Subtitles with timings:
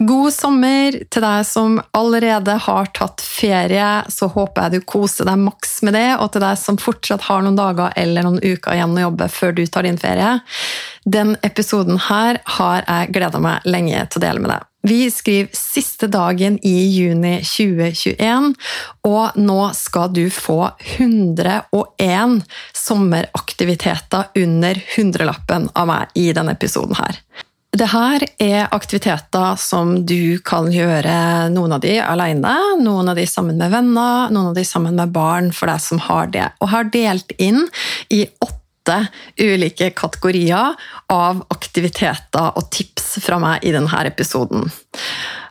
[0.00, 3.88] God sommer til deg som allerede har tatt ferie.
[4.08, 6.06] Så håper jeg du koser deg maks med det.
[6.22, 9.52] Og til deg som fortsatt har noen dager eller noen uker igjen å jobbe før
[9.58, 10.38] du tar din ferie.
[11.04, 14.66] Den episoden her har jeg gleda meg lenge til å dele med deg.
[14.88, 18.54] Vi skriver siste dagen i juni 2021,
[19.04, 22.38] og nå skal du få 101
[22.72, 27.20] sommeraktiviteter under hundrelappen av meg i denne episoden her.
[27.70, 31.12] Det her er aktiviteter som du kan gjøre,
[31.54, 35.12] noen av de alene, noen av de sammen med venner, noen av de sammen med
[35.14, 36.48] barn, for deg som har det.
[36.58, 37.62] Og har delt inn
[38.10, 38.98] i åtte
[39.38, 40.74] ulike kategorier
[41.14, 44.66] av aktiviteter og tips fra meg i denne episoden.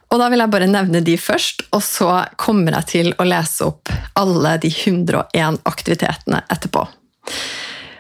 [0.10, 3.70] Og da vil jeg bare nevne de først, og så kommer jeg til å lese
[3.70, 6.84] opp alle de 101 aktivitetene etterpå.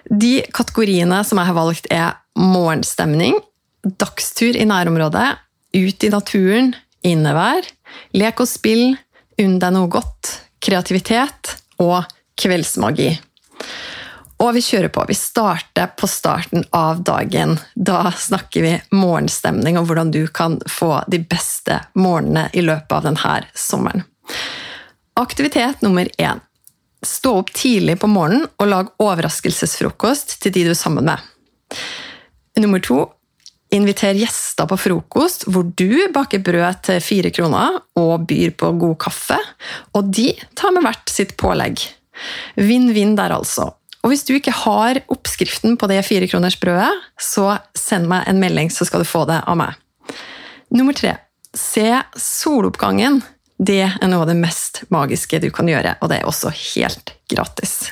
[0.09, 3.38] De kategoriene som jeg har valgt, er morgenstemning,
[3.83, 5.27] dagstur i nærområdet,
[5.75, 6.73] ut i naturen,
[7.05, 7.66] innevær,
[8.17, 8.97] lek og spill,
[9.39, 12.03] unn deg noe godt, kreativitet og
[12.39, 13.13] kveldsmagi.
[14.39, 15.03] Og vi kjører på.
[15.08, 17.58] Vi starter på starten av dagen.
[17.75, 23.09] Da snakker vi morgenstemning og hvordan du kan få de beste morgenene i løpet av
[23.09, 24.05] denne sommeren.
[25.19, 26.39] Aktivitet nummer én.
[27.03, 31.20] Stå opp tidlig på morgenen og lag overraskelsesfrokost til de du er sammen med.
[32.59, 33.05] Nummer to.
[33.75, 38.95] Inviter gjester på frokost, hvor du baker brød til fire kroner og byr på god
[39.03, 39.37] kaffe.
[39.93, 41.83] Og de tar med hvert sitt pålegg.
[42.57, 43.69] Vinn-vinn der, altså.
[44.02, 48.87] Og hvis du ikke har oppskriften på det firekronersbrødet, så send meg en melding, så
[48.87, 49.77] skal du få det av meg.
[50.73, 51.17] Nummer tre.
[51.53, 53.21] Se soloppgangen.
[53.59, 57.13] Det er noe av det mest magiske du kan gjøre, og det er også helt
[57.30, 57.91] gratis.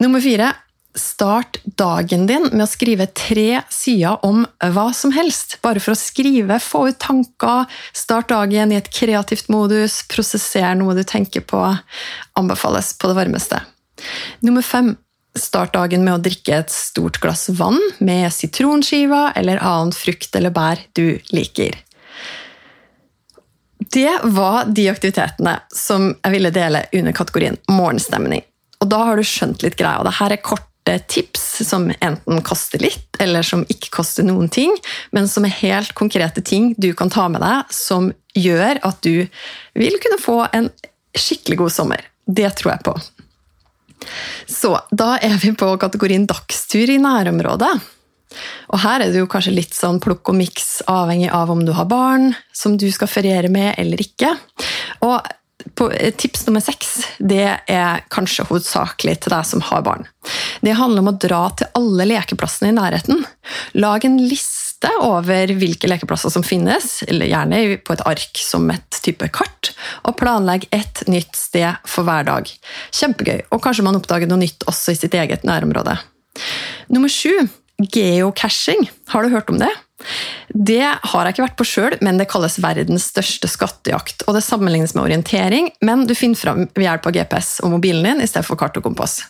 [0.00, 0.52] Nummer fire.
[0.98, 4.42] Start dagen din med å skrive tre sider om
[4.74, 5.58] hva som helst.
[5.62, 10.96] Bare for å skrive, få ut tanker, start dagen i et kreativt modus, prosessere noe
[10.98, 11.60] du tenker på.
[12.40, 13.62] Anbefales på det varmeste.
[14.42, 14.96] Nummer fem.
[15.38, 20.50] Start dagen med å drikke et stort glass vann med sitronskiver eller annen frukt eller
[20.50, 21.76] bær du liker.
[23.94, 28.42] Det var de aktivitetene som jeg ville dele under kategorien morgenstemning.
[28.82, 30.02] Og da har du skjønt litt greia.
[30.06, 30.66] Dette er kort
[30.98, 34.72] tips som enten koster litt, eller som ikke koster noen ting,
[35.14, 39.26] men som er helt konkrete ting du kan ta med deg, som gjør at du
[39.78, 40.70] vil kunne få en
[41.16, 42.04] skikkelig god sommer.
[42.26, 42.98] Det tror jeg på.
[44.48, 47.72] Så da er vi på kategorien dagstur i nærområdet.
[48.70, 51.72] Og her er det jo kanskje litt sånn plukk og miks, avhengig av om du
[51.74, 54.30] har barn som du skal feriere med eller ikke.
[55.06, 55.18] Og
[55.92, 60.06] Eh, tips nummer seks det er kanskje hovedsakelig til deg som har barn.
[60.64, 63.24] Det handler om å dra til alle lekeplassene i nærheten.
[63.80, 69.00] Lag en liste over hvilke lekeplasser som finnes, eller gjerne på et ark som et
[69.04, 69.72] type kart,
[70.08, 72.48] og planlegg et nytt sted for hver dag.
[72.96, 75.98] Kjempegøy, og kanskje man oppdager noe nytt også i sitt eget nærområde.
[76.92, 77.48] Nummer sju
[77.80, 78.88] geocaching.
[79.08, 79.70] Har du hørt om det?
[80.48, 84.24] Det har jeg ikke vært på sjøl, men det kalles verdens største skattejakt.
[84.26, 88.06] og Det sammenlignes med orientering, men du finner fram ved hjelp av GPS og mobilen
[88.06, 89.20] din i stedet for kart og kompass.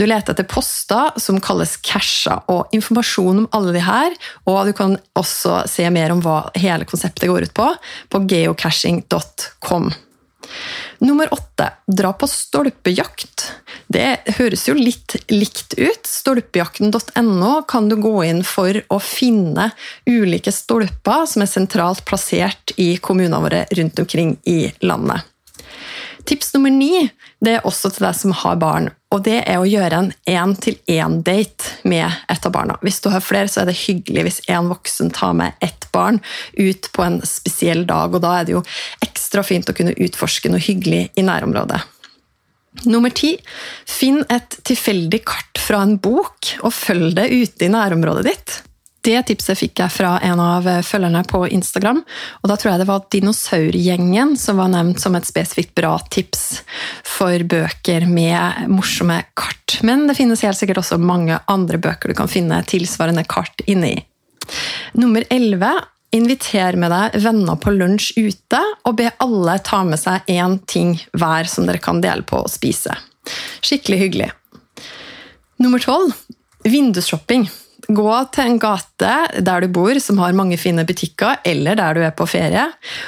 [0.00, 4.16] Du leter etter poster som kalles casher, og informasjon om alle de her,
[4.48, 7.70] og du kan også se mer om hva hele konseptet går ut på,
[8.10, 9.92] på geocaching.com.
[10.98, 13.52] Nummer åtte dra på stolpejakt.
[13.86, 16.08] Det høres jo litt likt ut.
[16.08, 19.70] Stolpejakten.no kan du gå inn for å finne
[20.08, 25.26] ulike stolper som er sentralt plassert i kommunene våre rundt omkring i landet.
[26.26, 27.06] Tips nummer ni
[27.44, 31.86] det er også til deg som har barn, og det er å gjøre en én-til-én-date
[31.86, 32.78] med et av barna.
[32.82, 36.18] Hvis du har flere, så er det hyggelig hvis en voksen tar med ett barn
[36.58, 38.64] ut på en spesiell dag, og da er det jo
[39.06, 41.84] ekstra fint å kunne utforske noe hyggelig i nærområdet.
[42.84, 43.36] Nummer ti
[43.88, 48.58] finn et tilfeldig kart fra en bok, og følg det ute i nærområdet ditt.
[49.06, 52.00] Det tipset fikk jeg fra en av følgerne på Instagram.
[52.42, 56.64] og Da tror jeg det var Dinosaurgjengen som var nevnt som et spesifikt bra tips
[57.06, 59.78] for bøker med morsomme kart.
[59.86, 63.94] Men det finnes helt sikkert også mange andre bøker du kan finne tilsvarende kart inni.
[64.98, 65.70] Nummer 11.
[66.16, 70.96] inviter med deg venner på lunsj ute, og be alle ta med seg én ting
[71.14, 72.94] hver som dere kan dele på å spise.
[73.62, 74.32] Skikkelig hyggelig.
[75.62, 76.14] Nummer tolv
[76.66, 77.46] vindusshopping.
[77.86, 79.10] Gå til en gate
[79.46, 82.64] der du bor som har mange fine butikker, eller der du er på ferie,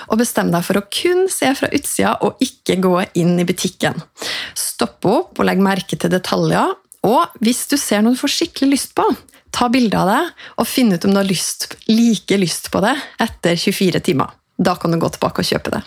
[0.06, 3.98] og bestem deg for å kun se fra utsida og ikke gå inn i butikken.
[4.54, 6.76] Stopp opp og legg merke til detaljer,
[7.08, 9.06] og hvis du ser noe du får skikkelig lyst på,
[9.54, 10.22] ta bilde av det
[10.60, 14.34] og finn ut om du har lyst, like lyst på det etter 24 timer.
[14.58, 15.82] Da kan du gå tilbake og kjøpe det.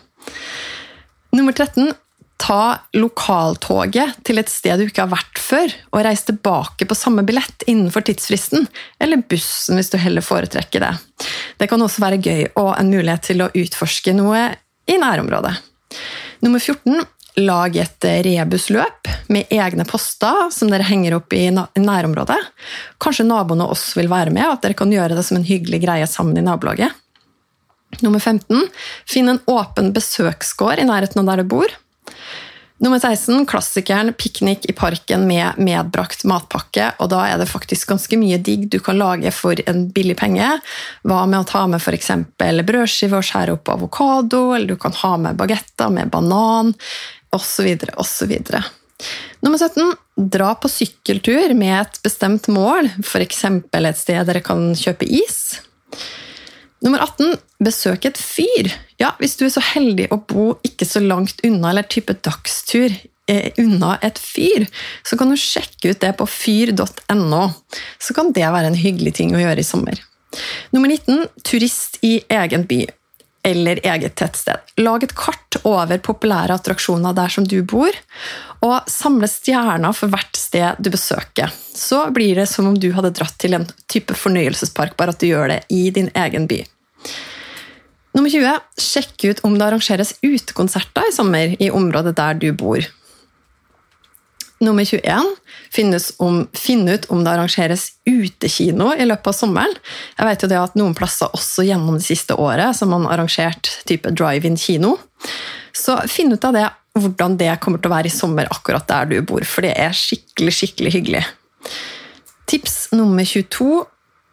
[1.35, 1.93] Nummer 13
[2.41, 7.23] ta lokaltoget til et sted du ikke har vært før, og reise tilbake på samme
[7.27, 8.65] billett innenfor tidsfristen,
[9.01, 10.91] eller bussen hvis du heller foretrekker det.
[11.61, 14.47] Det kan også være gøy og en mulighet til å utforske noe
[14.89, 15.53] i nærområdet.
[16.41, 17.03] Nummer 14
[17.41, 22.39] lag et rebusløp med egne poster som dere henger opp i nærområdet.
[23.01, 25.83] Kanskje naboene også vil være med, og at dere kan gjøre det som en hyggelig
[25.85, 26.97] greie sammen i nabolaget.
[28.01, 28.67] Nummer 15.
[29.09, 31.71] Finn en åpen besøksgård i nærheten av der du bor.
[32.81, 36.87] Nummer 16, klassikeren piknik i parken med medbrakt matpakke.
[36.97, 40.47] og Da er det faktisk ganske mye digg du kan lage for en billig penge.
[41.05, 42.09] Hva med å ta med f.eks.
[42.41, 46.73] brødskive og skjære opp avokado, eller du kan ha med bagetter med banan,
[47.29, 47.69] osv.
[48.01, 48.33] osv.
[49.45, 49.93] Nummer 17,
[50.33, 53.45] dra på sykkeltur med et bestemt mål, f.eks.
[53.45, 55.61] et sted dere kan kjøpe is.
[56.81, 57.37] Nummer 18.
[57.61, 58.73] Besøk et fyr.
[59.01, 62.93] Ja, Hvis du er så heldig å bo ikke så langt unna, eller type dagstur
[62.93, 64.67] eh, unna et fyr,
[65.07, 67.43] så kan du sjekke ut det på fyr.no.
[67.97, 70.01] Så kan det være en hyggelig ting å gjøre i sommer.
[70.71, 71.25] Nummer 19.
[71.43, 72.85] Turist i egen by
[73.43, 74.61] eller eget tettsted.
[74.77, 77.95] Lag et kart over populære attraksjoner der som du bor,
[78.61, 81.49] og samle stjerner for hvert sted du besøker.
[81.73, 85.31] Så blir det som om du hadde dratt til en type fornøyelsespark, bare at du
[85.31, 86.61] gjør det i din egen by.
[88.11, 88.57] Nummer 20.
[88.81, 92.83] Sjekk ut om det arrangeres utekonserter i sommer i området der du bor.
[94.61, 95.29] Nummer 21.
[96.21, 99.79] Om, finn ut om det arrangeres utekino i løpet av sommeren.
[100.17, 103.71] Jeg vet jo det at Noen plasser også gjennom det siste året som man arrangert
[103.89, 104.97] type drive-in kino.
[105.73, 106.67] Så finn ut av det,
[106.99, 109.95] hvordan det kommer til å være i sommer akkurat der du bor, for det er
[109.95, 111.23] skikkelig, skikkelig hyggelig.
[112.51, 113.85] Tips nummer 22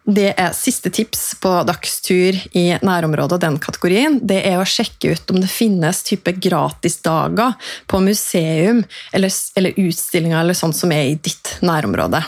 [0.07, 4.17] det er siste tips på dagstur i nærområdet og den kategorien.
[4.25, 7.53] Det er å sjekke ut om det finnes type gratisdager
[7.89, 8.81] på museum
[9.13, 12.23] eller, eller utstillinger eller sånt som er i ditt nærområde.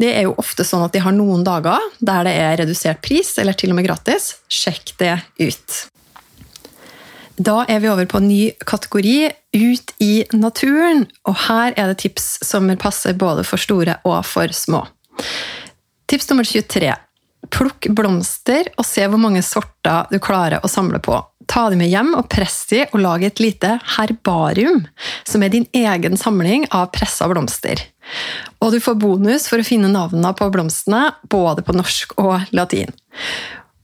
[0.00, 3.34] Det er jo ofte sånn at de har noen dager der det er redusert pris,
[3.38, 4.36] eller til og med gratis.
[4.48, 5.78] Sjekk det ut.
[7.38, 9.18] Da er vi over på en ny kategori,
[9.58, 11.04] ut i naturen.
[11.28, 14.86] Og her er det tips som passer både for store og for små.
[16.08, 16.96] Tips nummer 23.
[17.54, 21.18] Plukk blomster og se hvor mange sorter du klarer å samle på.
[21.48, 24.82] Ta dem med hjem og press dem, og lag et lite herbarium,
[25.24, 27.80] som er din egen samling av pressa blomster.
[28.60, 32.92] Og du får bonus for å finne navnene på blomstene, både på norsk og latin.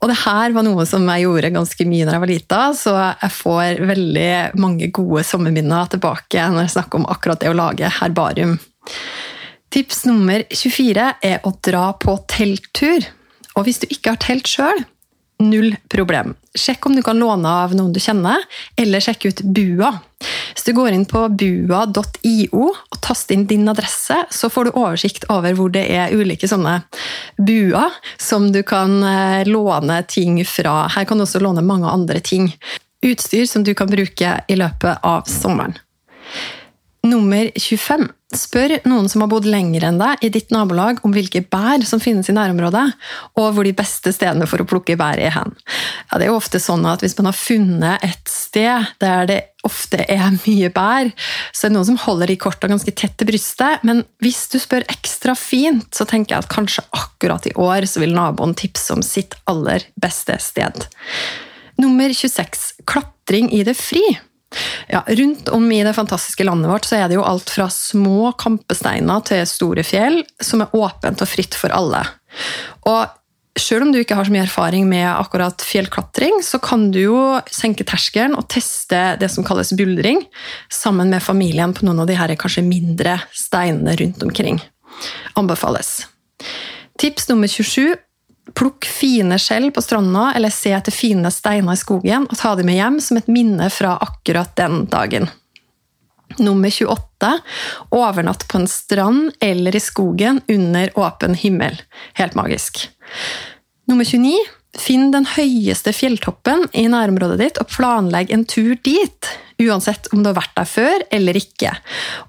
[0.04, 2.92] Og det her var noe som jeg gjorde ganske mye da jeg var lita, så
[3.00, 7.88] jeg får veldig mange gode sommerminner tilbake når jeg snakker om akkurat det å lage
[8.02, 8.58] herbarium.
[9.72, 13.08] Tips nummer 24 er å dra på telttur.
[13.54, 14.84] Og hvis du ikke har telt sjøl,
[15.42, 16.34] null problem.
[16.54, 18.42] Sjekk om du kan låne av noen du kjenner,
[18.78, 19.90] eller sjekk ut Bua.
[20.54, 25.26] Hvis du går inn på bua.io og taster inn din adresse, så får du oversikt
[25.34, 26.78] over hvor det er ulike sånne
[27.36, 30.84] buer som du kan eh, låne ting fra.
[30.94, 32.52] Her kan du også låne mange andre ting.
[33.04, 35.76] Utstyr som du kan bruke i løpet av sommeren.
[37.04, 38.06] Nummer 25.
[38.34, 42.00] Spør noen som har bodd lenger enn deg i ditt nabolag om hvilke bær som
[42.02, 42.84] finnes i nærområdet,
[43.36, 45.52] og hvor de beste stedene for å plukke bær er hen.
[46.08, 49.38] Ja, det er jo ofte sånn at Hvis man har funnet et sted der det
[49.68, 51.12] ofte er mye bær,
[51.52, 54.58] så er det noen som holder de korta ganske tett til brystet, men hvis du
[54.62, 58.96] spør ekstra fint, så tenker jeg at kanskje akkurat i år så vil naboen tipse
[58.96, 60.88] om sitt aller beste sted.
[61.80, 62.70] Nummer 26.
[62.88, 64.04] Klatring i det fri.
[64.90, 68.32] Ja, rundt om i det fantastiske landet vårt så er det jo alt fra små
[68.40, 72.04] kampesteiner til store fjell som er åpent og fritt for alle.
[72.88, 73.04] Og
[73.58, 77.18] selv om du ikke har så mye erfaring med akkurat fjellklatring, så kan du jo
[77.54, 80.24] senke terskelen og teste det som kalles buldring,
[80.72, 84.58] sammen med familien på noen av de her kanskje mindre steinene rundt omkring.
[85.38, 86.00] Anbefales.
[86.98, 87.94] Tips nummer 27
[88.52, 92.68] Plukk fine skjell på stranda, eller se etter fine steiner i skogen og ta dem
[92.68, 95.30] med hjem som et minne fra akkurat den dagen.
[96.38, 97.30] Nummer 28.
[97.94, 101.80] Overnatt på en strand eller i skogen under åpen himmel.
[102.18, 102.84] Helt magisk.
[103.88, 104.34] Nummer 29.
[104.74, 109.23] Finn den høyeste fjelltoppen i nærområdet ditt og planlegg en tur dit.
[109.62, 111.70] Uansett om du har vært der før eller ikke.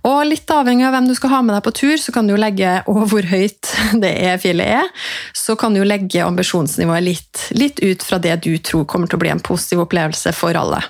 [0.05, 2.35] Og Litt avhengig av hvem du skal ha med deg på tur, så kan du
[2.37, 4.91] legge, og hvor høyt det er fjellet er,
[5.33, 9.23] så kan du legge ambisjonsnivået litt, litt ut fra det du tror kommer til å
[9.25, 10.83] bli en positiv opplevelse for alle.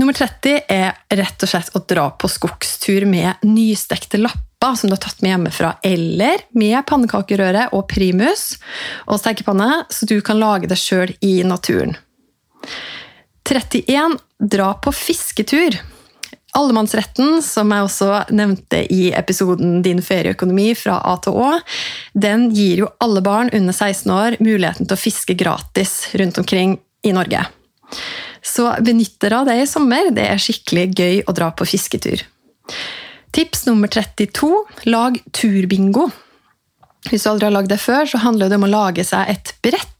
[0.00, 4.96] Nummer 30 er rett og slett å dra på skogstur med nystekte lapper som du
[4.96, 8.56] har tatt med hjemmefra, eller med pannekakerøre og primus
[9.04, 11.94] og stekepanne, så du kan lage det sjøl i naturen.
[13.44, 14.16] 31.
[14.44, 15.78] Dra på fisketur.
[16.54, 21.48] Allemannsretten, som jeg også nevnte i episoden Din ferieøkonomi fra A til Å,
[22.14, 26.76] den gir jo alle barn under 16 år muligheten til å fiske gratis rundt omkring
[27.02, 27.42] i Norge.
[28.44, 30.12] Så benytt dere av det i sommer.
[30.14, 32.22] Det er skikkelig gøy å dra på fisketur.
[33.34, 34.52] Tips nummer 32
[34.92, 36.10] lag turbingo.
[37.10, 39.52] Hvis du aldri har lagd det før, så handler det om å lage seg et
[39.64, 39.90] brett.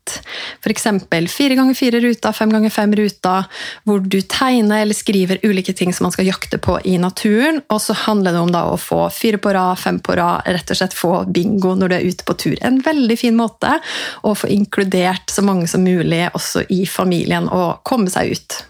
[0.65, 0.87] F.eks.
[1.33, 3.45] fire ganger fire ruter, fem ganger fem ruter,
[3.85, 7.61] hvor du tegner eller skriver ulike ting som man skal jakte på i naturen.
[7.73, 10.81] Og så handler det om å få fire på rad, fem på rad, rett og
[10.81, 12.57] slett få bingo når du er ute på tur.
[12.65, 13.79] En veldig fin måte
[14.25, 18.61] å få inkludert så mange som mulig også i familien og komme seg ut.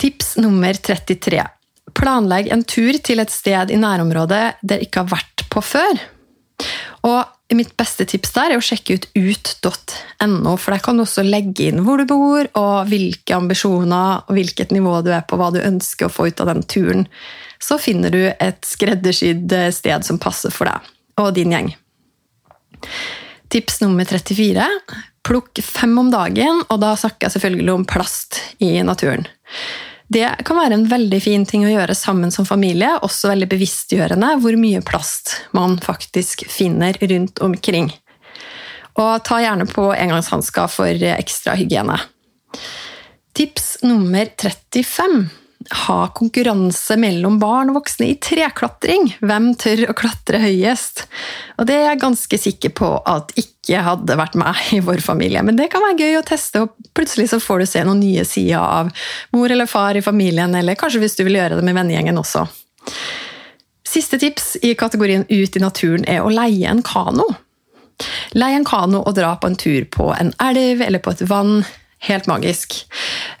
[0.00, 1.42] Tips nummer 33.
[1.94, 6.02] Planlegg en tur til et sted i nærområdet dere ikke har vært på før.
[7.06, 11.24] Og mitt beste tips der er å sjekke ut ut.no, for der kan du også
[11.26, 15.50] legge inn hvor du bor, og hvilke ambisjoner og hvilket nivå du er på, hva
[15.54, 17.06] du ønsker å få ut av den turen.
[17.60, 20.90] Så finner du et skreddersydd sted som passer for deg
[21.20, 21.74] og din gjeng.
[23.50, 24.64] Tips nummer 34.
[25.26, 29.26] Plukk fem om dagen, og da snakker jeg selvfølgelig om plast i naturen.
[30.10, 34.32] Det kan være en veldig fin ting å gjøre sammen som familie, også veldig bevisstgjørende
[34.42, 37.92] hvor mye plast man faktisk finner rundt omkring.
[38.98, 42.00] Og ta gjerne på engangshansker for ekstra hygiene.
[43.38, 45.28] Tips nummer 35
[45.68, 49.10] ha konkurranse mellom barn og voksne i treklatring.
[49.20, 51.04] Hvem tør å klatre høyest?
[51.60, 55.42] Og det er jeg ganske sikker på at ikke hadde vært meg i vår familie.
[55.46, 58.24] Men det kan være gøy å teste, og plutselig så får du se noen nye
[58.28, 58.88] sider av
[59.36, 62.46] mor eller far i familien, eller kanskje hvis du vil gjøre det med vennegjengen også.
[63.90, 67.26] Siste tips i kategorien Ut i naturen er å leie en kano.
[68.32, 71.60] Leie en kano og dra på en tur på en elv eller på et vann
[72.00, 72.78] Helt magisk.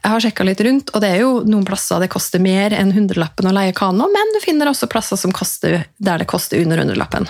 [0.02, 2.92] Jeg har sjekka litt rundt, og det er jo noen plasser det koster mer enn
[2.92, 6.82] hundrelappen å leie kano, men du finner også plasser som koster, der det koster under
[6.82, 7.28] hundrelappen.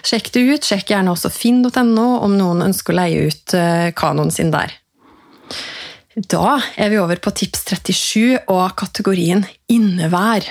[0.00, 0.64] Sjekk det ut.
[0.64, 4.72] Sjekk gjerne også finn.no om noen ønsker å leie ut eh, kanoen sin der.
[6.16, 10.48] Da er vi over på tips 37 og kategorien innevær.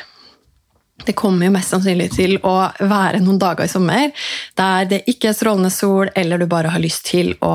[1.05, 4.11] Det kommer jo mest sannsynlig til å være noen dager i sommer
[4.59, 7.53] der det ikke er strålende sol, eller du bare har lyst til å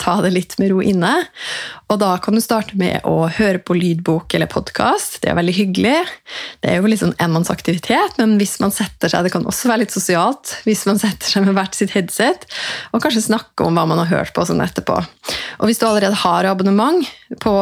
[0.00, 1.12] ta det litt med ro inne.
[1.92, 5.20] Og da kan du starte med å høre på lydbok eller podkast.
[5.22, 5.96] Det er veldig hyggelig.
[6.62, 9.84] Det er jo litt sånn enmannsaktivitet, men hvis man setter seg, det kan også være
[9.84, 12.46] litt sosialt, hvis man setter seg med hvert sitt headset
[12.94, 14.96] og kanskje snakke om hva man har hørt på sånn etterpå.
[15.60, 17.04] Og hvis du allerede har abonnement
[17.42, 17.54] på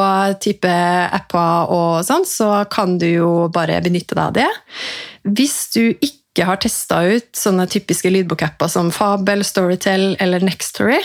[0.42, 0.72] type
[1.18, 4.50] apper og sånn, så kan du jo bare benytte deg av det.
[5.22, 10.98] Hvis du ikke har testa ut sånne typiske lydbokapper som Fabel, Storytel eller Nextory,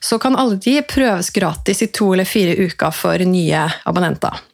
[0.00, 4.44] så kan alle de prøves gratis i to eller fire uker for nye abonnenter.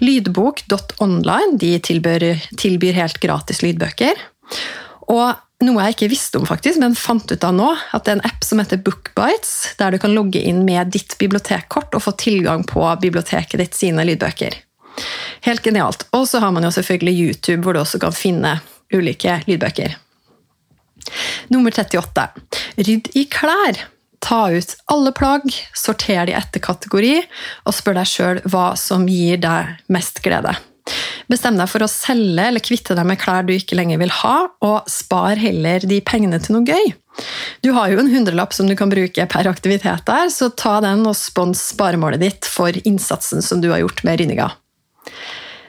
[0.00, 4.18] Lydbok.online de tilbyr, tilbyr helt gratis lydbøker.
[5.12, 5.36] Og
[5.66, 8.28] noe jeg ikke visste om, faktisk, men fant ut av nå, at det er en
[8.28, 12.62] app som heter Bookbites, der du kan logge inn med ditt bibliotekkort og få tilgang
[12.68, 14.54] på biblioteket ditt sine lydbøker.
[15.46, 16.06] Helt genialt.
[16.16, 18.58] Og så har man jo selvfølgelig YouTube, hvor du også kan finne
[18.94, 19.96] ulike lydbøker.
[21.52, 22.26] Nummer 38.
[22.78, 23.84] Rydd i klær.
[24.24, 25.46] Ta ut alle plagg,
[25.78, 27.20] sorter de etter kategori,
[27.68, 30.56] og spør deg sjøl hva som gir deg mest glede.
[31.28, 34.36] Bestem deg for å selge eller kvitte deg med klær du ikke lenger vil ha,
[34.64, 36.94] og spar heller de pengene til noe gøy.
[37.64, 41.04] Du har jo en hundrelapp som du kan bruke per aktivitet der, så ta den
[41.08, 44.50] og spons sparemålet ditt for innsatsen som du har gjort med rynninga.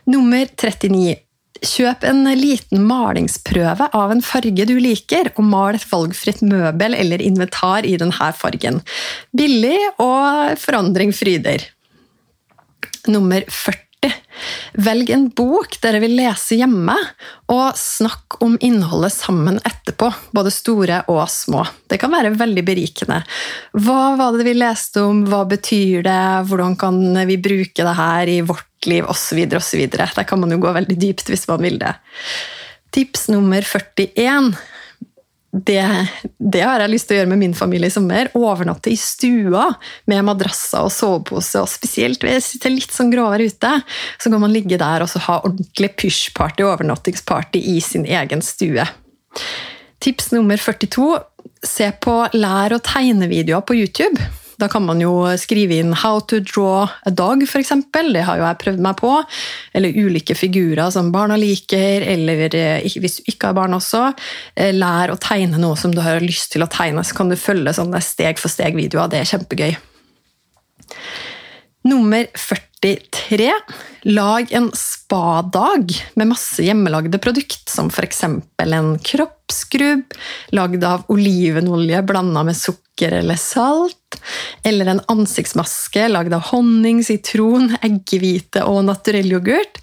[0.10, 1.18] Nummer 39.
[1.60, 7.22] Kjøp en liten malingsprøve av en farge du liker, og mal et valgfritt møbel eller
[7.22, 8.80] inventar i denne fargen.
[9.36, 11.68] Billig og forandring fryder.
[13.12, 13.89] Nummer 40.
[14.80, 16.96] Velg en bok dere vil lese hjemme,
[17.52, 21.66] og snakk om innholdet sammen etterpå, både store og små.
[21.90, 23.20] Det kan være veldig berikende.
[23.76, 28.32] Hva var det vi leste om, hva betyr det, hvordan kan vi bruke det her
[28.32, 29.86] i vårt liv, osv., osv.
[29.92, 31.96] Der kan man jo gå veldig dypt hvis man vil det.
[32.96, 34.54] Tips nummer 41.
[35.52, 35.82] det,
[36.38, 38.30] det, har jeg lyst til å gjøre med min familie i sommer.
[38.38, 39.66] Overnatte i stua
[40.10, 41.64] med madrasser og sovepose.
[41.64, 43.72] og Spesielt hvis det er litt sånn gråvær ute,
[44.22, 48.86] så kan man ligge der og ha ordentlig pysjparty, overnattingsparty, i sin egen stue.
[50.00, 51.10] Tips nummer 42
[51.66, 54.30] se på lær- og tegnevideoer på YouTube.
[54.60, 57.72] Da kan man jo skrive inn 'How to draw a dog', f.eks.
[57.94, 59.12] Det har jo jeg prøvd meg på.
[59.74, 64.10] Eller ulike figurer som barna liker, eller eh, hvis du ikke har barn også.
[64.56, 67.40] Eh, lær å tegne noe som du har lyst til å tegne, så kan du
[67.40, 69.08] følge sånne steg-for-steg-videoer.
[69.14, 69.78] Det er kjempegøy.
[71.88, 73.54] Nummer 43.
[74.12, 78.24] Lag en spadag med masse hjemmelagde produkt, som f.eks.
[78.26, 80.20] en kroppsskrubb
[80.52, 84.18] lagd av olivenolje blanda med sukker eller salt.
[84.68, 89.80] Eller en ansiktsmaske lagd av honning, sitron, eggehvite og naturell yoghurt.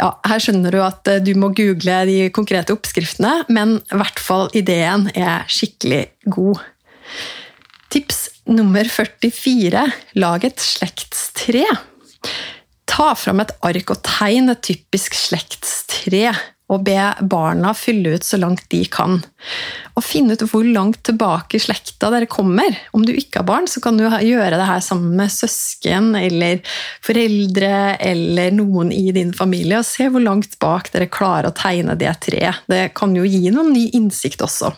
[0.00, 4.22] Ja, her skjønner du at eh, du må google de konkrete oppskriftene, men i hvert
[4.22, 6.62] fall ideen er skikkelig god.
[7.94, 9.84] Tips nummer 44
[10.18, 11.66] lag et slektstre.
[12.88, 16.34] Ta fram et ark og tegn et typisk slektstre,
[16.72, 16.96] og be
[17.28, 19.18] barna fylle ut så langt de kan.
[19.94, 22.78] Og finne ut hvor langt tilbake i slekta dere kommer.
[22.96, 26.62] Om du ikke har barn, så kan du gjøre det her sammen med søsken eller
[27.04, 31.98] foreldre eller noen i din familie, og se hvor langt bak dere klarer å tegne
[32.00, 32.64] det treet.
[32.70, 34.72] Det kan jo gi noen ny innsikt også.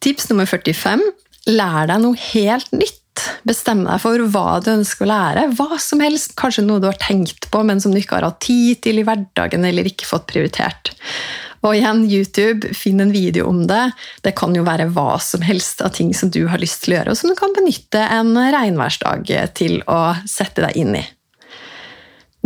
[0.00, 1.02] Tips nummer 45
[1.50, 2.96] lær deg noe helt nytt.
[3.44, 5.44] Bestem deg for hva du ønsker å lære.
[5.58, 8.40] Hva som helst, kanskje noe du har tenkt på, men som du ikke har hatt
[8.44, 10.92] tid til i hverdagen eller ikke fått prioritert.
[11.60, 13.90] Og igjen, YouTube, finn en video om det.
[14.24, 17.00] Det kan jo være hva som helst av ting som du har lyst til å
[17.00, 21.04] gjøre, og som du kan benytte en regnværsdag til å sette deg inn i.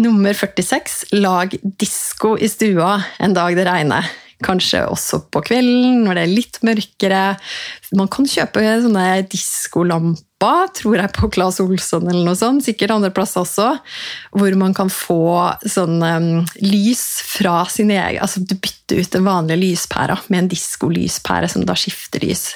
[0.02, 4.08] Nummer 46 lag disko i stua en dag det regner.
[4.44, 7.24] Kanskje også på kvelden når det er litt mørkere.
[7.96, 12.66] Man kan kjøpe sånne diskolamper, tror jeg, på Claes Olsson eller noe sånt.
[12.66, 13.70] Sikkert andre plasser også.
[14.36, 15.24] Hvor man kan få
[15.64, 16.28] sånn um,
[16.60, 21.64] lys fra sin egen Altså du bytter ut den vanlige lyspæra med en diskolyspære som
[21.64, 22.50] da skifter lys.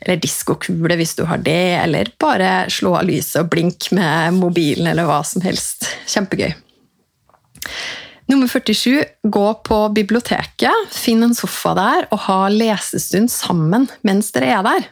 [0.00, 4.88] Eller diskokule hvis du har det, eller bare slå av lyset og blink med mobilen
[4.88, 5.90] eller hva som helst.
[6.08, 6.54] Kjempegøy.
[8.30, 14.52] Nummer 47 gå på biblioteket, finn en sofa der og ha lesestund sammen mens dere
[14.54, 14.86] er der.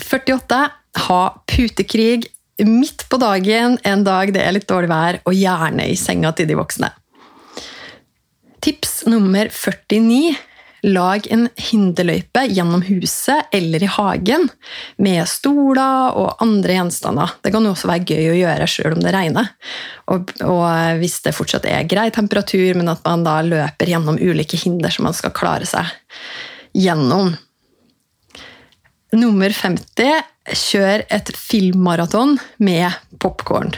[0.00, 0.60] 48
[1.04, 1.20] ha
[1.50, 2.24] putekrig
[2.64, 6.48] midt på dagen en dag det er litt dårlig vær, og gjerne i senga til
[6.48, 6.88] de voksne.
[8.64, 10.32] Tips nummer 49
[10.84, 14.50] Lag en hinderløype gjennom huset eller i hagen
[15.00, 17.32] med stoler og andre gjenstander.
[17.40, 19.48] Det kan også være gøy å gjøre sjøl om det regner.
[20.12, 20.66] Og, og,
[21.00, 25.08] hvis det fortsatt er grei temperatur, men at man da løper gjennom ulike hinder som
[25.08, 25.88] man skal klare seg
[26.76, 27.32] gjennom.
[29.14, 33.70] Nummer 50 kjør et filmmaraton med popkorn.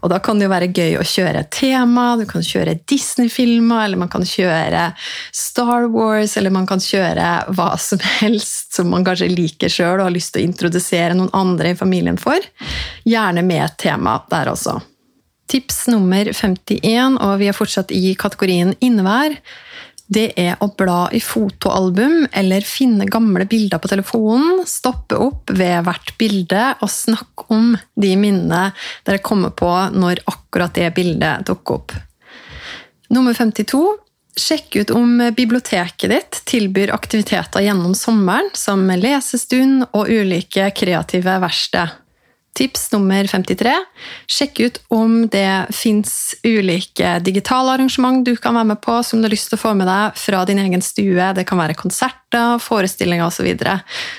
[0.00, 3.84] Og da kan det jo være gøy å kjøre et tema, du kan kjøre Disney-filmer,
[3.84, 4.86] eller man kan kjøre
[5.34, 10.08] Star Wars, eller man kan kjøre hva som helst som man kanskje liker sjøl og
[10.08, 12.40] har lyst til å introdusere noen andre i familien for.
[13.04, 14.78] Gjerne med et tema der også.
[15.50, 19.36] Tips nummer 51, og vi er fortsatt i kategorien innevær
[20.06, 25.84] det er å bla i fotoalbum eller finne gamle bilder på telefonen, stoppe opp ved
[25.86, 28.66] hvert bilde og snakke om de minnene
[29.06, 31.96] dere kommer på når akkurat det bildet dukker opp.
[33.14, 33.84] Nummer 52.
[34.34, 42.03] Sjekk ut om biblioteket ditt tilbyr aktiviteter gjennom sommeren, som lesestund og ulike kreative verksted.
[42.54, 43.72] Tips nummer 53.
[44.30, 49.26] Sjekk ut om det fins ulike digitale arrangement du kan være med på som du
[49.26, 51.32] har lyst til å få med deg fra din egen stue.
[51.34, 53.50] Det kan være konserter, forestillinger osv.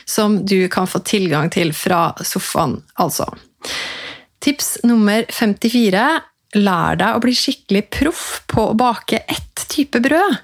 [0.03, 3.29] som du kan få tilgang til fra sofaen, altså.
[4.43, 6.03] Tips nummer 54
[6.55, 10.37] lær deg å bli skikkelig proff på å bake ett type brød,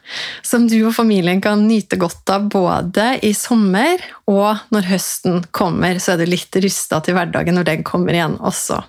[0.45, 5.99] som du og familien kan nyte godt av både i sommer og når høsten kommer.
[5.99, 8.81] Så er du litt rusta til hverdagen når den kommer igjen også.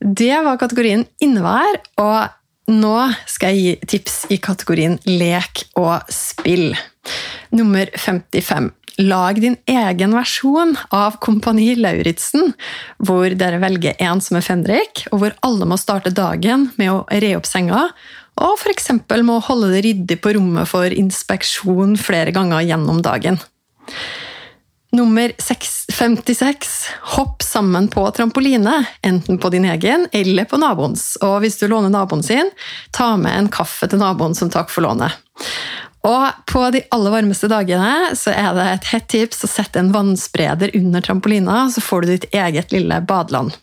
[0.00, 2.96] Det var kategorien innevær, og nå
[3.28, 6.70] skal jeg gi tips i kategorien lek og spill.
[7.52, 8.70] Nummer 55.
[8.98, 12.54] Lag din egen versjon av Kompani Lauritzen,
[12.98, 17.04] hvor dere velger én som er fenrik, og hvor alle må starte dagen med å
[17.22, 17.88] re opp senga,
[18.40, 18.90] og f.eks.
[19.26, 23.40] må holde det ryddig på rommet for inspeksjon flere ganger gjennom dagen.
[24.92, 26.68] Nummer 56.
[27.14, 31.14] Hopp sammen på trampoline, enten på din egen eller på naboens.
[31.22, 32.50] Og hvis du låner naboen sin,
[32.90, 35.14] ta med en kaffe til naboen som takk for lånet.
[36.06, 39.92] Og på de aller varmeste dagene så er det et hett tips å sette en
[39.92, 43.56] vannspreder under trampolina, så får du ditt eget lille badeland.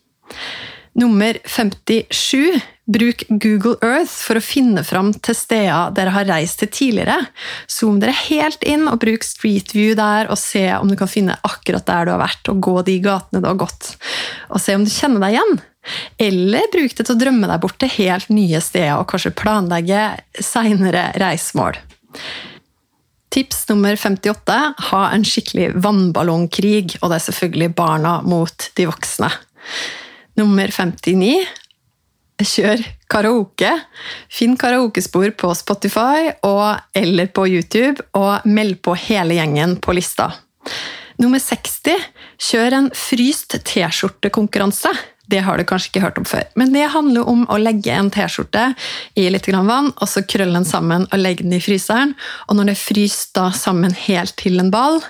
[0.98, 2.60] Nummer 57.
[2.88, 7.18] Bruk Google Earth for å finne fram til steder dere har reist til tidligere.
[7.68, 11.36] Zoom dere helt inn og bruk Street View der og se om du kan finne
[11.46, 13.92] akkurat der du har vært, og gå de gatene du har gått.
[14.50, 15.54] Og se om du kjenner deg igjen.
[16.30, 20.08] Eller bruk det til å drømme deg bort til helt nye steder og kanskje planlegge
[20.40, 21.78] seinere reisemål.
[23.34, 24.58] Tips nummer 58
[24.90, 29.30] ha en skikkelig vannballongkrig, og det er selvfølgelig barna mot de voksne.
[30.40, 31.46] Nummer 59
[32.46, 33.72] kjør karaoke.
[34.32, 40.32] Finn karaokespor på Spotify og, eller på YouTube, og meld på hele gjengen på lista.
[41.18, 41.98] Nummer 60
[42.50, 44.92] kjør en fryst T-skjortekonkurranse.
[45.28, 46.46] Det har du kanskje ikke hørt om før.
[46.60, 48.70] Men det handler om å legge en T-skjorte
[49.20, 52.16] i litt vann, og så krølle den sammen og legge den i fryseren.
[52.48, 55.02] Og når det fryser sammen helt til en ball,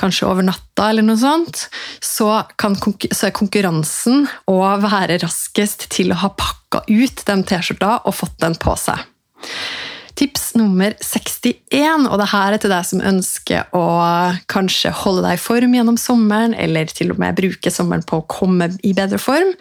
[0.00, 1.66] kanskje over natta, eller noe sånt,
[2.04, 8.18] så, så er konkurransen å være raskest til å ha pakka ut den T-skjorta og
[8.22, 9.02] fått den på seg.
[10.16, 13.86] Tips nummer 61, og det her er til deg som ønsker å
[14.48, 18.28] kanskje holde deg i form gjennom sommeren, eller til og med bruke sommeren på å
[18.30, 19.52] komme i bedre form.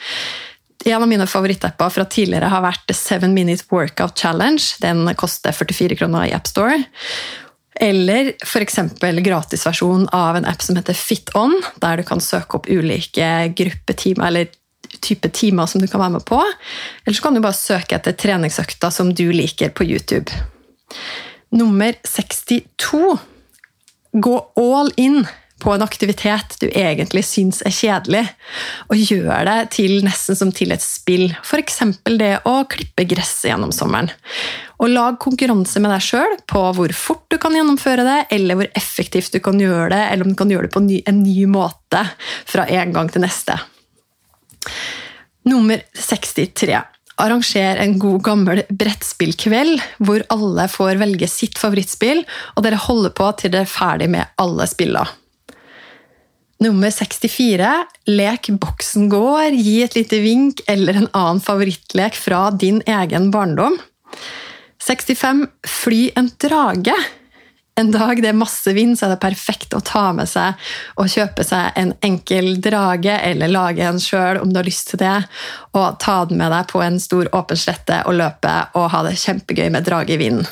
[0.86, 4.62] En av mine favorittapper fra tidligere har vært Seven 7 Minute Workout Challenge.
[4.84, 6.84] Den koster 44 kroner i AppStore.
[7.82, 8.78] Eller f.eks.
[9.02, 14.54] gratisversjon av en app som heter FitOn, der du kan søke opp ulike gruppetimer eller
[15.02, 16.42] type timer som du kan være med på.
[17.06, 20.32] Eller så kan du bare søke etter treningsøkta som du liker på YouTube.
[21.56, 23.18] Nummer 62.
[24.16, 25.26] Gå all in
[25.60, 28.24] på en aktivitet du egentlig syns er kjedelig,
[28.92, 31.30] og gjør det til nesten som til et spill.
[31.42, 31.80] F.eks.
[32.20, 34.12] det å klippe gresset gjennom sommeren.
[34.84, 38.72] Og lag konkurranse med deg sjøl på hvor fort du kan gjennomføre det, eller hvor
[38.76, 42.04] effektivt du kan gjøre det, eller om du kan gjøre det på en ny måte
[42.46, 43.56] fra en gang til neste.
[45.46, 46.80] Nummer 63.
[47.22, 52.26] Arranger en god, gammel brettspillkveld hvor alle får velge sitt favorittspill,
[52.56, 55.08] og dere holder på til dere er ferdig med alle spillene.
[56.64, 57.70] Nummer 64.
[58.08, 63.76] Lek Boksen går, gi et lite vink eller en annen favorittlek fra din egen barndom.
[64.80, 65.46] 65.
[65.68, 66.96] Fly en drage.
[67.76, 70.56] En dag det er masse vind, så er det perfekt å ta med seg
[70.96, 75.02] og kjøpe seg en enkel drage, eller lage en sjøl om du har lyst til
[75.02, 75.18] det,
[75.76, 79.18] og ta den med deg på en stor åpen slette og løpe og ha det
[79.20, 80.48] kjempegøy med drage i vinden.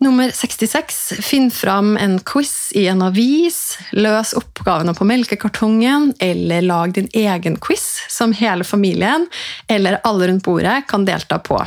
[0.00, 0.98] Nummer 66.
[1.22, 3.76] Finn fram en quiz i en avis.
[3.92, 9.28] Løs oppgavene på melkekartongen, eller lag din egen quiz som hele familien
[9.68, 11.60] eller alle rundt bordet kan delta på.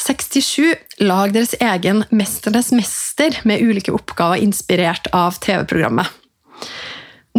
[0.00, 0.74] 67.
[1.04, 6.08] Lag deres egen Mesternes mester med ulike oppgaver inspirert av TV-programmet.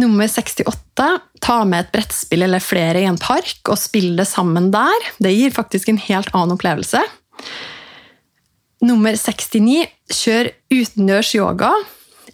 [0.00, 1.18] Nummer 68.
[1.42, 5.08] Ta med et brettspill eller flere i en park og spill det sammen der.
[5.18, 7.02] Det gir faktisk en helt annen opplevelse.
[8.82, 9.84] Nummer 69.
[10.12, 11.72] Kjør utendørs yoga.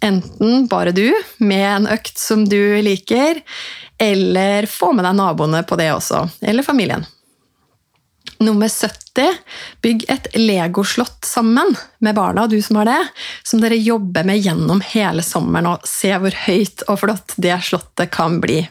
[0.05, 1.09] Enten bare du,
[1.43, 3.41] med en økt som du liker,
[3.99, 6.23] eller få med deg naboene på det også.
[6.39, 7.03] Eller familien.
[8.39, 9.35] Nummer 70.
[9.83, 13.01] Bygg et legoslott sammen med barna, du som har det,
[13.43, 18.13] som dere jobber med gjennom hele sommeren, og se hvor høyt og flott det slottet
[18.15, 18.61] kan bli.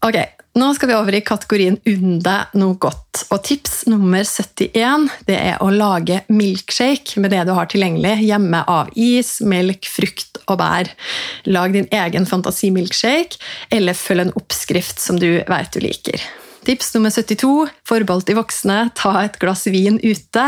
[0.00, 0.16] Ok,
[0.58, 2.16] Nå skal vi over i kategorien unn
[2.58, 3.20] noe godt.
[3.30, 8.64] Og tips nummer 71 det er å lage milkshake med det du har tilgjengelig hjemme
[8.66, 10.90] av is, melk, frukt og bær.
[11.46, 13.38] Lag din egen fantasimilkshake,
[13.70, 16.26] eller følg en oppskrift som du vet du liker.
[16.64, 18.78] Tips nummer 72, forbeholdt de voksne.
[18.98, 20.44] Ta et glass vin ute.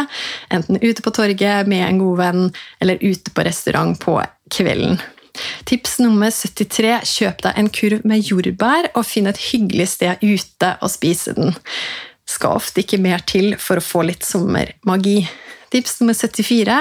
[0.52, 2.46] Enten ute på torget med en god venn,
[2.84, 4.18] eller ute på restaurant på
[4.52, 5.00] kvelden.
[5.64, 10.74] Tips nummer 73, kjøp deg en kurv med jordbær, og finn et hyggelig sted ute
[10.82, 11.56] og spise den.
[12.28, 15.22] Skal ofte ikke mer til for å få litt sommermagi.
[15.72, 16.76] Tips nummer 74.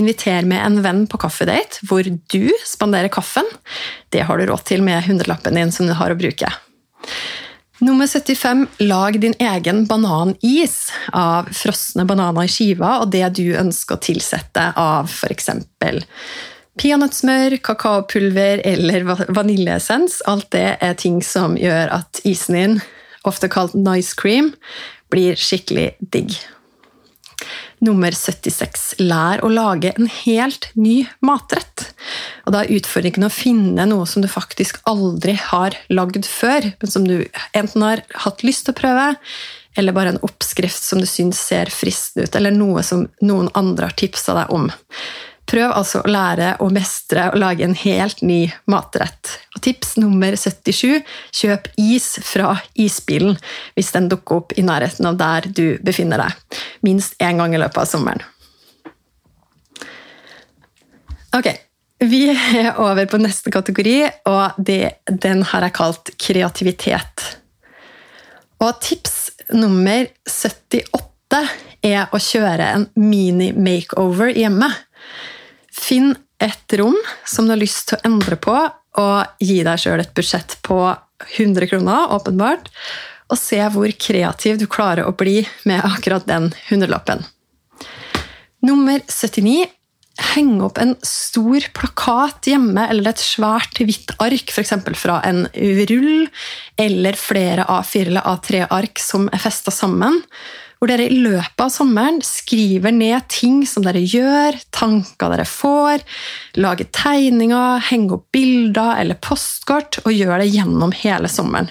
[0.00, 3.44] Inviter med en venn på kaffedate, hvor du spanderer kaffen.
[4.08, 6.48] Det har du råd til med hundrelappen din som du har å bruke.
[7.80, 8.66] Nummer 75.
[8.78, 14.66] Lag din egen bananis av frosne bananer i skiva og det du ønsker å tilsette
[14.76, 15.48] av f.eks.
[16.76, 20.18] peanøttsmør, kakaopulver eller vaniljeessens.
[20.28, 22.76] Alt det er ting som gjør at isen din,
[23.24, 24.52] ofte kalt nice cream,
[25.08, 26.36] blir skikkelig digg.
[27.80, 28.98] Nummer 76.
[29.00, 31.86] Lær å lage en helt ny matrett.
[32.44, 36.92] Og da er utfordringen å finne noe som du faktisk aldri har lagd før, men
[36.92, 37.22] som du
[37.56, 39.06] enten har hatt lyst til å prøve,
[39.80, 43.88] eller bare en oppskrift som du syns ser fristende ut, eller noe som noen andre
[43.88, 44.68] har tipsa deg om.
[45.50, 49.32] Prøv altså å lære å mestre og lage en helt ny matrett.
[49.56, 51.00] Og tips nummer 77
[51.34, 53.34] kjøp is fra isbilen
[53.74, 56.60] hvis den dukker opp i nærheten av der du befinner deg.
[56.86, 58.22] Minst én gang i løpet av sommeren.
[61.34, 61.50] Ok,
[62.06, 63.98] vi er over på neste kategori,
[64.30, 67.26] og det, den har jeg kalt kreativitet.
[68.62, 71.42] Og tips nummer 78
[71.86, 74.70] er å kjøre en mini-makeover hjemme.
[75.70, 76.96] Finn et rom
[77.28, 78.56] som du har lyst til å endre på,
[79.00, 80.78] og gi deg sjøl et budsjett på
[81.36, 82.70] 100 kroner, åpenbart,
[83.30, 87.22] og se hvor kreativ du klarer å bli med akkurat den hundrelappen.
[88.66, 89.68] Nummer 79
[90.34, 94.74] heng opp en stor plakat hjemme eller et svært hvitt ark, f.eks.
[94.98, 95.46] fra en
[95.90, 96.26] rull,
[96.80, 100.20] eller flere A4 eller A3-ark som er festa sammen,
[100.80, 106.00] hvor dere i løpet av sommeren skriver ned ting som dere gjør, tanker dere får,
[106.56, 111.68] lager tegninger, henger opp bilder eller postkort, og gjør det gjennom hele sommeren.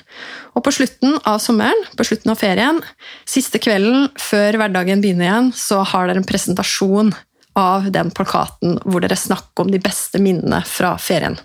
[0.53, 2.83] Og på slutten av sommeren, på slutten av ferien,
[3.25, 7.09] siste kvelden før hverdagen begynner igjen, så har dere en presentasjon
[7.57, 11.39] av den plakaten hvor dere snakker om de beste minnene fra ferien.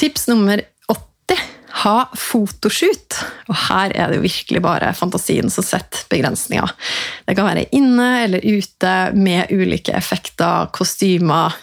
[0.00, 1.44] Tips nummer 80
[1.82, 3.18] ha fotoshoot.
[3.50, 6.74] Og her er det jo virkelig bare fantasien som setter begrensninger.
[7.26, 11.56] Det kan være inne eller ute med ulike effekter, kostymer,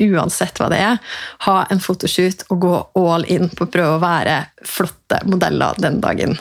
[0.00, 1.00] uansett hva det er.
[1.46, 6.00] Ha en fotoshoot og gå all in på å prøve å være flotte modeller den
[6.04, 6.38] dagen.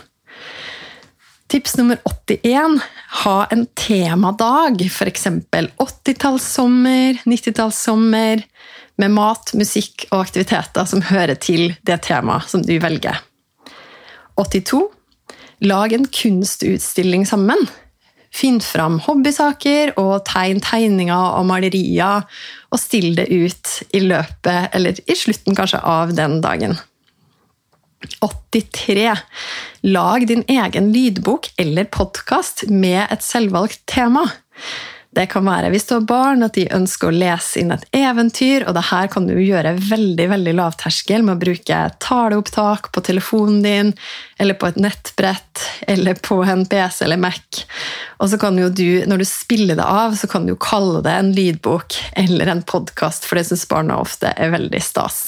[1.50, 2.78] Tips nummer 81
[3.24, 5.26] ha en temadag, f.eks.
[5.82, 8.44] 80-tallssommer, 90-tallssommer
[9.00, 13.22] med mat, musikk og aktiviteter som hører til det temaet som du velger.
[14.40, 14.82] 82.
[15.68, 17.68] Lag en kunstutstilling sammen.
[18.30, 22.28] Finn fram hobbysaker og tegn tegninger og malerier,
[22.70, 26.78] og still det ut i løpet, eller i slutten kanskje, av den dagen.
[28.22, 29.18] 83.
[29.90, 34.24] Lag din egen lydbok eller podkast med et selvvalgt tema.
[35.10, 38.68] Det kan være hvis du har barn, at de ønsker å lese inn et eventyr.
[38.68, 43.64] og det her kan du gjøre veldig veldig lavterskel med å bruke taleopptak på telefonen
[43.66, 43.94] din,
[44.38, 47.64] eller på et nettbrett, eller på en PC eller Mac.
[48.22, 51.02] Og så kan jo du, når du spiller det av, så kan du jo kalle
[51.02, 55.24] det en lydbok eller en podkast, for det syns barna ofte er veldig stas.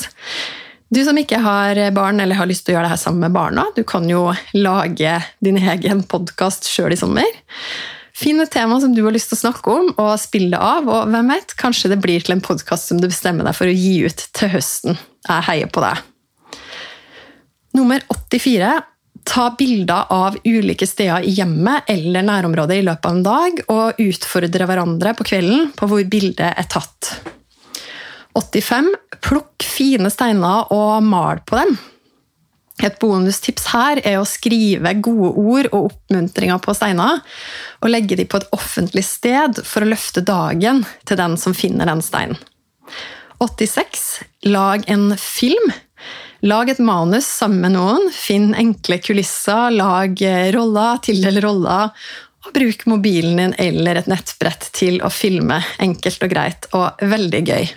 [0.94, 3.34] Du som ikke har barn eller har lyst til å gjøre det her sammen med
[3.34, 7.42] barna, du kan jo lage din egen podkast sjøl i sommer.
[8.22, 10.86] Finn et tema som du har lyst til å snakke om, og spille av.
[10.86, 13.74] Og hvem vet, kanskje det blir til en podkast som du bestemmer deg for å
[13.74, 15.00] gi ut til høsten.
[15.26, 16.04] Jeg heier på deg.
[17.78, 18.72] Nummer 84.
[19.26, 24.02] Ta bilder av ulike steder i hjemmet eller nærområdet i løpet av en dag, og
[24.02, 27.16] utfordre hverandre på kvelden på hvor bildet er tatt.
[28.38, 28.90] 85.
[29.22, 31.78] Plukk fine steiner og mal på dem.
[32.82, 37.22] Et bonustips her er å skrive gode ord og oppmuntringer på steiner,
[37.82, 41.90] og legge dem på et offentlig sted for å løfte dagen til den som finner
[41.90, 42.40] den steinen.
[43.42, 44.02] 86.
[44.50, 45.72] Lag en film.
[46.46, 48.10] Lag et manus sammen med noen.
[48.14, 50.18] Finn enkle kulisser, lag
[50.54, 51.94] roller, tildel roller,
[52.42, 57.42] og bruk mobilen din eller et nettbrett til å filme enkelt og greit og veldig
[57.46, 57.70] gøy.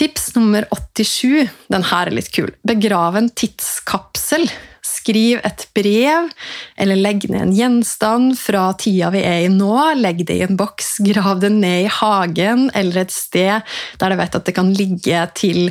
[0.00, 0.64] Tips nummer
[0.96, 1.50] 87.
[1.68, 2.48] Den her er litt kul.
[2.64, 4.46] Begrav en tidskapsel.
[4.80, 6.30] Skriv et brev,
[6.80, 9.74] eller legg ned en gjenstand fra tida vi er i nå.
[10.00, 13.60] Legg det i en boks, grav det ned i hagen eller et sted
[14.00, 15.68] der du vet at det kan ligge til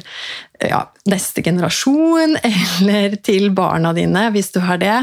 [0.61, 4.99] ja, neste generasjon, eller til barna dine, hvis du har det,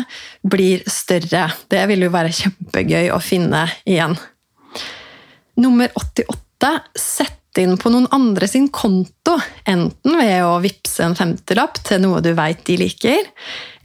[0.47, 1.49] blir større.
[1.67, 4.15] Det vil jo være kjempegøy å finne igjen.
[5.59, 6.77] Nummer 88.
[6.95, 9.37] Sett inn på noen andre sin konto,
[9.69, 13.29] enten ved å vippse en femtilapp til noe du vet de liker,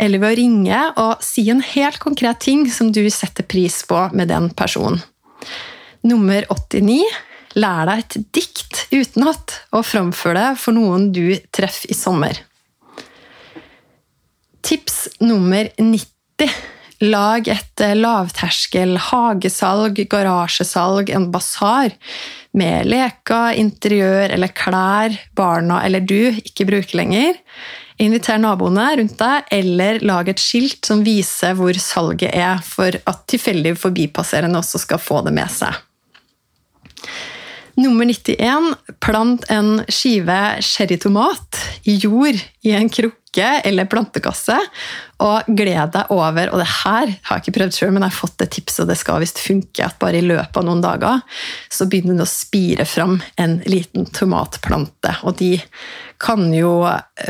[0.02, 4.08] eller ved å ringe og si en helt konkret ting som du setter pris på
[4.16, 5.02] med den personen.
[6.08, 7.02] Nummer 89
[7.60, 12.40] lær deg et dikt utenat og framfør det for noen du treffer i sommer.
[14.66, 16.54] Tips nummer 90
[17.02, 21.96] Lag et lavterskel hagesalg, garasjesalg, en basar
[22.58, 27.40] med leker, interiør eller klær barna eller du ikke bruker lenger.
[28.02, 33.26] Inviter naboene rundt deg, eller lag et skilt som viser hvor salget er, for at
[33.30, 35.78] tilfeldig forbipasserende også skal få det med seg.
[37.80, 38.76] Nummer 91.
[39.00, 44.58] Plant en skive cherrytomat i jord i en krukke eller plantekasse,
[45.24, 48.18] og gled deg over Og det her har jeg ikke prøvd sjøl, men jeg har
[48.18, 51.24] fått et tips, og det skal visst funke, at bare i løpet av noen dager
[51.72, 55.16] så begynner det å spire fram en liten tomatplante.
[55.24, 55.54] Og de
[56.22, 56.76] kan jo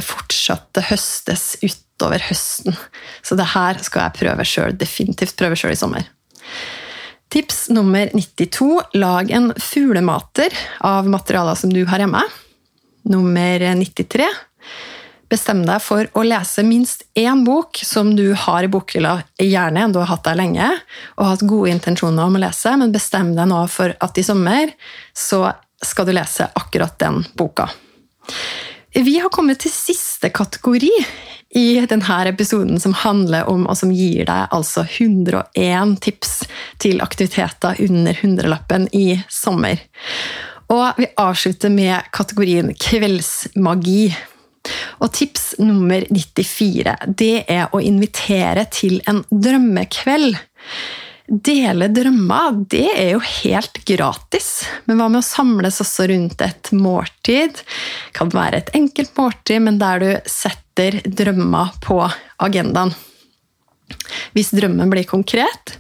[0.01, 2.75] fortsatt høstes utover høsten.
[3.21, 4.73] Så det her skal jeg prøve sjøl.
[4.73, 6.09] Definitivt prøve sjøl i sommer.
[7.31, 12.23] Tips nummer 92 lag en fuglemater av materialer som du har hjemme.
[13.07, 14.27] Nummer 93
[15.31, 19.95] bestem deg for å lese minst én bok som du har i bokhylla, gjerne en
[19.95, 20.67] du har hatt der lenge
[21.15, 24.73] og hatt gode intensjoner om å lese, men bestem deg nå for at i sommer
[25.15, 25.45] så
[25.81, 27.69] skal du lese akkurat den boka.
[28.91, 30.91] Vi har kommet til siste kategori
[31.51, 36.41] i denne episoden som handler om, og som gir deg altså 101 tips
[36.79, 39.81] til aktiviteter under hundrelappen i sommer.
[40.71, 44.13] Og vi avslutter med kategorien kveldsmagi.
[45.01, 50.37] Og tips nummer 94 det er å invitere til en drømmekveld.
[51.31, 54.65] Dele drømmer, det er jo helt gratis.
[54.83, 57.55] Men hva med å samles også rundt et måltid?
[57.55, 62.01] Det kan være et enkelt måltid, men der du setter drømmer på
[62.43, 62.91] agendaen.
[64.35, 65.77] Hvis drømmen blir konkret,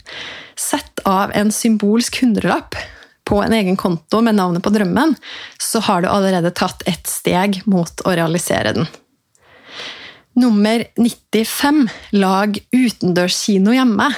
[0.55, 2.79] sett av en symbolsk hundrelapp
[3.27, 5.17] på en egen konto med navnet på drømmen,
[5.59, 8.87] så har du allerede tatt et steg mot å realisere den.
[10.39, 14.13] Nummer 95 lag utendørskino hjemme.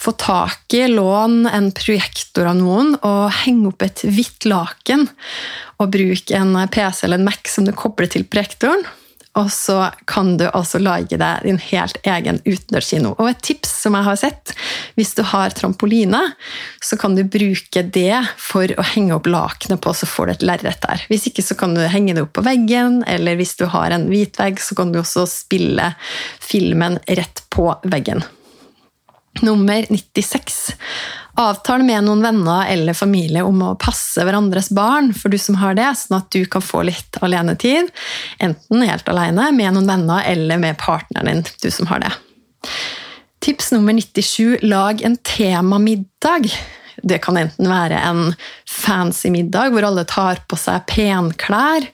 [0.00, 5.06] Få tak i, lån en projektor av noen og henge opp et hvitt laken.
[5.82, 8.84] Og bruk en PC eller en Mac som du kobler til projektoren.
[9.40, 13.14] Og så kan du altså lage deg din helt egen utendørskino.
[13.16, 14.52] Og et tips som jeg har sett,
[14.98, 16.20] hvis du har trampoline,
[16.84, 20.46] så kan du bruke det for å henge opp lakenet på, så får du et
[20.50, 21.06] lerret der.
[21.08, 24.04] Hvis ikke så kan du henge det opp på veggen, eller hvis du har en
[24.12, 25.94] hvit vegg, så kan du også spille
[26.44, 28.20] filmen rett på veggen.
[29.40, 30.74] Nummer 96.
[31.40, 35.78] Avtale med noen venner eller familie om å passe hverandres barn, for du som har
[35.78, 37.88] det, sånn at du kan få litt alenetid.
[38.44, 42.12] Enten helt alene, med noen venner eller med partneren din, du som har det.
[43.42, 44.60] Tips nummer 97.
[44.62, 46.52] Lag en temamiddag.
[47.02, 48.36] Det kan enten være en
[48.68, 51.88] fancy middag hvor alle tar på seg penklær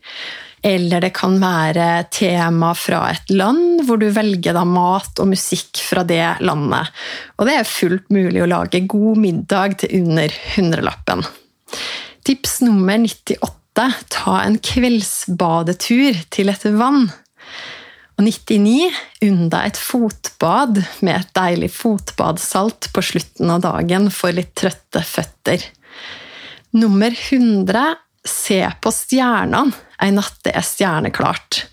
[0.63, 5.83] eller det kan være tema fra et land, hvor du velger da mat og musikk
[5.85, 6.91] fra det landet.
[7.39, 11.23] Og det er fullt mulig å lage god middag til under hundrelappen.
[12.27, 17.07] Tips nummer 98 ta en kveldsbadetur til et vann.
[18.19, 18.91] Og 99
[19.29, 25.05] unn deg et fotbad med et deilig fotbadsalt på slutten av dagen for litt trøtte
[25.07, 25.63] føtter.
[26.75, 27.95] Nummer 100
[28.31, 31.65] se på stjernene en natt det er stjerneklart.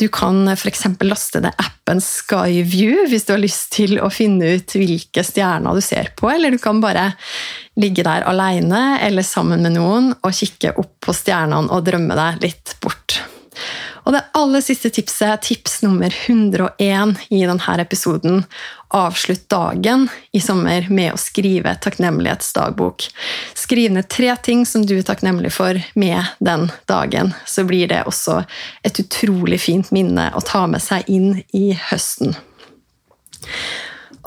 [0.00, 0.86] Du kan f.eks.
[1.04, 5.84] laste ned appen Skyview hvis du har lyst til å finne ut hvilke stjerner du
[5.84, 7.10] ser på, eller du kan bare
[7.80, 12.40] ligge der alene eller sammen med noen og kikke opp på stjernene og drømme deg
[12.48, 12.99] litt bort.
[14.04, 18.44] Og det aller siste tipset, tips nummer 101 i denne episoden,
[18.96, 23.06] avslutt dagen i sommer med å skrive takknemlighetsdagbok.
[23.54, 27.34] Skriv ned tre ting som du er takknemlig for med den dagen.
[27.46, 28.40] Så blir det også
[28.86, 32.34] et utrolig fint minne å ta med seg inn i høsten.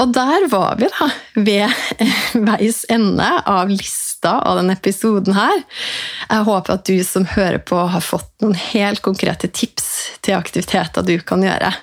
[0.01, 1.69] Og der var vi da, ved
[2.49, 3.71] veis ende av
[4.23, 5.63] lista av denne episoden her.
[6.29, 11.03] Jeg håper at du som hører på, har fått noen helt konkrete tips til aktiviteter
[11.03, 11.73] du kan gjøre.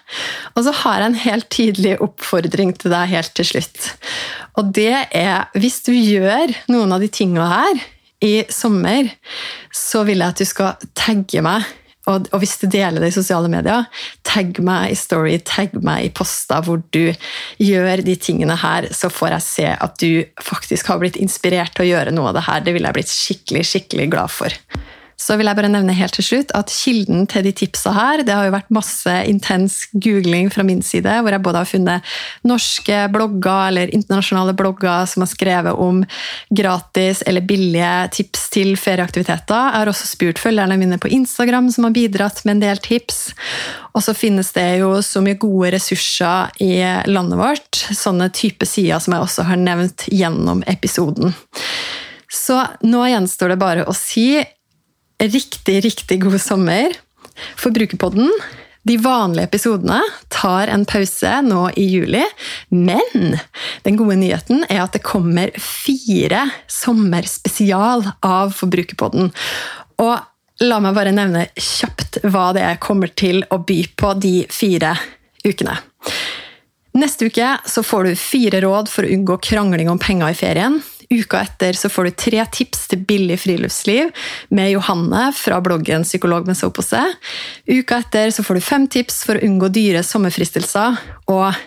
[0.57, 3.95] Og så har jeg en helt tydelig oppfordring til deg helt til slutt.
[4.57, 7.85] Og det er hvis du gjør noen av de tinga her
[8.21, 9.11] i sommer,
[9.73, 11.65] så vil jeg at du skal tagge meg
[12.09, 13.85] og, og, hvis du deler det i sosiale medier,
[14.27, 17.13] tagg meg i story, tagg meg i poster hvor du
[17.61, 21.85] gjør de tingene her, så får jeg se at du faktisk har blitt inspirert til
[21.85, 22.65] å gjøre noe av det her.
[22.65, 24.57] Det ville jeg blitt skikkelig, skikkelig glad for.
[25.21, 28.33] Så vil jeg bare nevne helt til slutt at Kilden til de tipsa her det
[28.33, 32.13] har jo vært masse intens googling fra min side, hvor jeg både har funnet
[32.49, 36.03] norske blogger eller internasjonale blogger som har skrevet om
[36.57, 39.69] gratis eller billige tips til ferieaktiviteter.
[39.69, 43.21] Jeg har også spurt følgerne mine på Instagram som har bidratt med en del tips.
[43.93, 46.73] Og så finnes det jo så mye gode ressurser i
[47.11, 51.35] landet vårt, sånne type sider som jeg også har nevnt gjennom episoden.
[52.31, 54.39] Så nå gjenstår det bare å si
[55.21, 56.97] riktig, riktig god sommer.
[57.57, 58.33] Forbrukerpodden
[58.83, 60.01] De vanlige episodene
[60.33, 62.23] tar en pause nå i juli,
[62.73, 63.37] men
[63.85, 69.29] den gode nyheten er at det kommer fire sommerspesial av Forbrukerpodden.
[70.01, 74.95] Og la meg bare nevne kjapt hva det kommer til å by på de fire
[75.45, 75.77] ukene.
[76.97, 80.81] Neste uke så får du fire råd for å unngå krangling om penger i ferien.
[81.11, 84.13] Uka etter så får du tre tips til billig friluftsliv
[84.55, 87.01] med Johanne fra bloggen Psykolog med sovepose.
[87.67, 91.01] Uka etter så får du fem tips for å unngå dyre sommerfristelser.
[91.35, 91.59] Og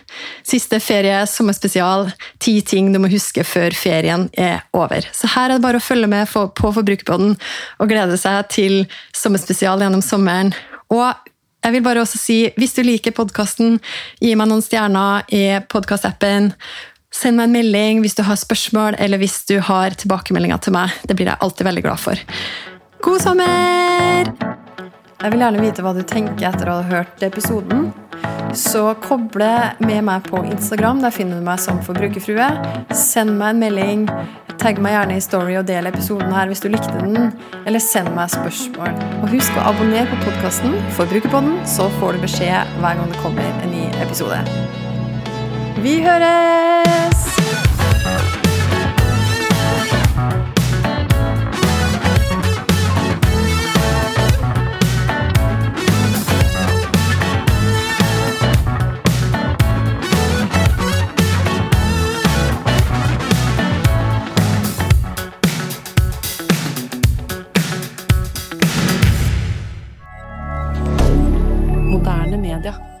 [0.48, 2.08] siste ferie, sommerspesial,
[2.40, 5.04] ti ting du må huske før ferien er over.
[5.12, 8.80] Så her er det bare å følge med på Forbrukerpodden og glede seg til
[9.12, 10.54] sommerspesial gjennom sommeren.
[10.88, 11.12] Og
[11.64, 13.78] jeg vil bare også si, Hvis du liker podkasten,
[14.20, 16.52] gi meg noen stjerner i podkastappen.
[17.14, 20.94] Send meg en melding hvis du har spørsmål eller hvis du har tilbakemeldinger til meg.
[21.06, 22.24] Det blir jeg alltid veldig glad for.
[23.04, 24.32] God sommer!
[25.24, 27.86] Jeg vil gjerne vite hva du tenker etter å ha hørt episoden.
[28.54, 29.48] Så koble
[29.80, 31.00] med meg på Instagram.
[31.00, 32.50] Der finner du meg som forbrukerfrue.
[32.92, 34.06] Send meg en melding.
[34.60, 37.32] Tagg meg gjerne i Story og del episoden her hvis du likte den.
[37.64, 38.94] Eller send meg spørsmål.
[39.22, 43.62] Og husk å abonnere på podkasten Forbrukerpodden, så får du beskjed hver gang det kommer
[43.64, 44.83] en ny episode.
[45.82, 46.54] Vi høres!
[72.64, 72.93] D'accord.